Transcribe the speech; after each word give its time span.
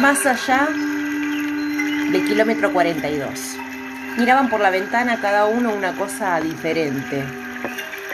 más 0.00 0.26
allá 0.26 0.68
del 2.10 2.24
kilómetro 2.26 2.72
42. 2.72 3.56
Miraban 4.18 4.48
por 4.48 4.60
la 4.60 4.70
ventana 4.70 5.20
cada 5.20 5.46
uno 5.46 5.72
una 5.72 5.92
cosa 5.92 6.38
diferente. 6.40 7.24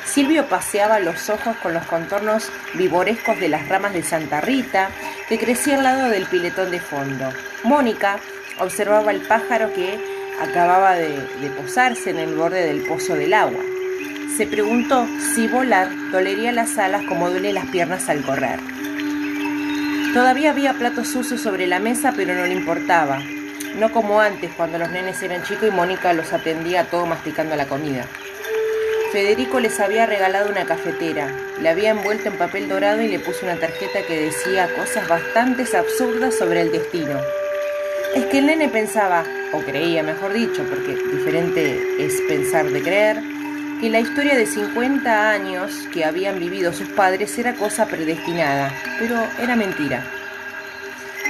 Silvio 0.04 0.46
paseaba 0.46 1.00
los 1.00 1.28
ojos 1.30 1.56
con 1.56 1.74
los 1.74 1.84
contornos 1.86 2.50
vivorescos 2.74 3.38
de 3.40 3.48
las 3.48 3.68
ramas 3.68 3.92
de 3.94 4.02
Santa 4.02 4.40
Rita 4.40 4.90
que 5.28 5.38
crecía 5.38 5.76
al 5.76 5.84
lado 5.84 6.08
del 6.08 6.26
piletón 6.26 6.70
de 6.70 6.80
fondo. 6.80 7.32
Mónica 7.64 8.18
observaba 8.58 9.10
el 9.10 9.20
pájaro 9.22 9.72
que 9.72 9.98
acababa 10.40 10.94
de, 10.94 11.08
de 11.08 11.50
posarse 11.50 12.10
en 12.10 12.18
el 12.18 12.34
borde 12.34 12.64
del 12.64 12.82
pozo 12.82 13.14
del 13.14 13.34
agua. 13.34 13.62
Se 14.36 14.46
preguntó 14.46 15.06
si 15.34 15.48
volar 15.48 15.88
dolería 16.10 16.52
las 16.52 16.78
alas 16.78 17.02
como 17.08 17.30
duele 17.30 17.52
las 17.52 17.66
piernas 17.66 18.08
al 18.08 18.22
correr. 18.22 18.60
Todavía 20.12 20.50
había 20.50 20.74
platos 20.74 21.08
sucios 21.08 21.40
sobre 21.40 21.66
la 21.66 21.78
mesa, 21.78 22.12
pero 22.14 22.34
no 22.34 22.44
le 22.44 22.52
importaba. 22.52 23.18
No 23.78 23.90
como 23.90 24.20
antes, 24.20 24.52
cuando 24.54 24.76
los 24.76 24.90
nenes 24.90 25.22
eran 25.22 25.42
chicos 25.42 25.68
y 25.68 25.70
Mónica 25.70 26.12
los 26.12 26.34
atendía 26.34 26.84
todo 26.84 27.06
masticando 27.06 27.56
la 27.56 27.66
comida. 27.66 28.06
Federico 29.10 29.58
les 29.58 29.80
había 29.80 30.04
regalado 30.04 30.50
una 30.50 30.66
cafetera, 30.66 31.34
le 31.58 31.68
había 31.68 31.92
envuelto 31.92 32.28
en 32.28 32.36
papel 32.36 32.68
dorado 32.68 33.00
y 33.00 33.08
le 33.08 33.20
puso 33.20 33.46
una 33.46 33.56
tarjeta 33.56 34.02
que 34.06 34.20
decía 34.20 34.68
cosas 34.76 35.08
bastante 35.08 35.64
absurdas 35.74 36.34
sobre 36.34 36.60
el 36.60 36.72
destino. 36.72 37.18
Es 38.14 38.26
que 38.26 38.40
el 38.40 38.46
nene 38.46 38.68
pensaba, 38.68 39.24
o 39.52 39.60
creía 39.60 40.02
mejor 40.02 40.34
dicho, 40.34 40.62
porque 40.64 40.94
diferente 41.10 42.04
es 42.04 42.20
pensar 42.28 42.66
de 42.66 42.82
creer, 42.82 43.22
que 43.82 43.90
la 43.90 43.98
historia 43.98 44.36
de 44.36 44.46
50 44.46 45.30
años 45.30 45.72
que 45.92 46.04
habían 46.04 46.38
vivido 46.38 46.72
sus 46.72 46.88
padres 46.90 47.36
era 47.36 47.54
cosa 47.54 47.86
predestinada, 47.86 48.72
pero 49.00 49.16
era 49.40 49.56
mentira. 49.56 50.06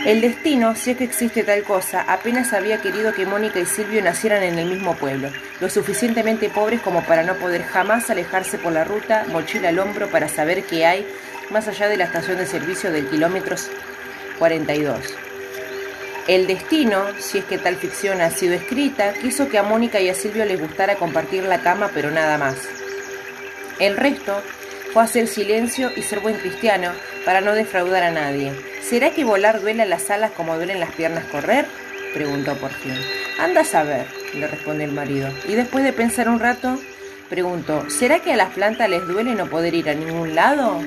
El 0.05 0.21
destino, 0.21 0.77
si 0.77 0.91
es 0.91 0.99
que 0.99 1.05
existe 1.05 1.45
tal 1.45 1.63
cosa, 1.63 2.03
apenas 2.07 2.53
había 2.53 2.83
querido 2.83 3.15
que 3.15 3.25
Mónica 3.25 3.59
y 3.59 3.65
Silvio 3.65 4.03
nacieran 4.03 4.43
en 4.43 4.59
el 4.59 4.69
mismo 4.69 4.95
pueblo, 4.97 5.31
lo 5.63 5.71
suficientemente 5.71 6.51
pobres 6.51 6.83
como 6.83 7.03
para 7.05 7.23
no 7.23 7.37
poder 7.37 7.63
jamás 7.63 8.11
alejarse 8.11 8.59
por 8.59 8.75
la 8.75 8.85
ruta, 8.85 9.25
mochila 9.33 9.71
al 9.71 9.79
hombro 9.79 10.09
para 10.09 10.29
saber 10.29 10.65
qué 10.65 10.85
hay 10.85 11.07
más 11.51 11.69
allá 11.69 11.89
de 11.89 11.97
la 11.97 12.05
estación 12.05 12.37
de 12.37 12.45
servicio 12.45 12.93
del 12.93 13.09
kilómetros 13.09 13.71
42. 14.39 15.32
El 16.29 16.47
destino, 16.47 17.05
si 17.19 17.39
es 17.39 17.45
que 17.45 17.59
tal 17.59 17.75
ficción 17.77 18.21
ha 18.21 18.31
sido 18.31 18.55
escrita, 18.55 19.13
quiso 19.15 19.49
que 19.49 19.59
a 19.59 19.65
Mónica 19.65 20.01
y 20.01 20.09
a 20.09 20.15
Silvio 20.15 20.45
les 20.45 20.61
gustara 20.61 20.95
compartir 20.95 21.43
la 21.43 21.63
cama, 21.63 21.91
pero 21.93 22.13
nada 22.13 22.39
más. 22.39 22.57
El 23.81 23.97
resto 23.97 24.41
fue 24.93 25.03
hacer 25.03 25.27
silencio 25.27 25.91
y 25.97 26.03
ser 26.03 26.21
buen 26.21 26.37
cristiano 26.37 26.93
para 27.25 27.41
no 27.41 27.55
defraudar 27.55 28.05
a 28.05 28.13
nadie. 28.13 28.53
¿Será 28.83 29.11
que 29.11 29.25
volar 29.25 29.61
duele 29.61 29.85
las 29.85 30.11
alas 30.11 30.31
como 30.31 30.55
duelen 30.55 30.79
las 30.79 30.93
piernas 30.93 31.25
correr? 31.25 31.67
preguntó 32.15 32.55
por 32.57 32.71
fin. 32.71 32.95
Anda 33.41 33.63
a 33.63 33.65
saber, 33.65 34.07
le 34.35 34.47
respondió 34.47 34.87
el 34.87 34.93
marido. 34.93 35.29
Y 35.49 35.55
después 35.55 35.83
de 35.83 35.93
pensar 35.93 36.29
un 36.29 36.39
rato, 36.39 36.79
preguntó, 37.31 37.91
¿será 37.91 38.21
que 38.21 38.33
a 38.33 38.37
las 38.37 38.51
plantas 38.51 38.89
les 38.89 39.09
duele 39.09 39.35
no 39.35 39.47
poder 39.47 39.75
ir 39.75 39.89
a 39.91 39.95
ningún 39.95 40.37
lado? 40.37 40.81